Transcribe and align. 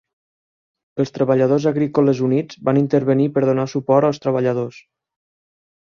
Els 1.03 1.13
treballadors 1.17 1.67
agrícoles 1.73 2.23
units 2.29 2.59
van 2.71 2.81
intervenir 2.81 3.29
per 3.37 3.47
donar 3.51 3.69
suport 3.75 4.09
als 4.11 4.23
treballadors. 4.25 4.85